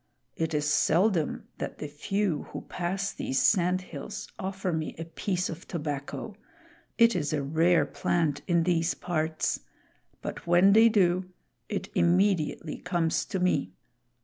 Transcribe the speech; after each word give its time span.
It 0.35 0.55
is 0.55 0.65
seldom 0.65 1.47
that 1.59 1.77
the 1.77 1.87
few 1.87 2.47
who 2.49 2.61
pass 2.61 3.11
these 3.13 3.39
sand 3.39 3.81
hills 3.81 4.27
offer 4.39 4.73
me 4.73 4.95
a 4.97 5.05
piece 5.05 5.47
of 5.47 5.67
tobacco 5.67 6.35
it 6.97 7.15
is 7.15 7.33
a 7.33 7.43
rare 7.43 7.85
plant 7.85 8.41
in 8.47 8.63
these 8.63 8.95
parts 8.95 9.59
but 10.23 10.47
when 10.47 10.73
they 10.73 10.89
do, 10.89 11.29
it 11.69 11.89
immediately 11.93 12.79
comes 12.79 13.25
to 13.25 13.39
me. 13.39 13.73